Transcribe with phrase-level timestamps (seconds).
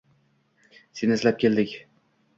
[1.01, 1.77] Seni izlab keldik.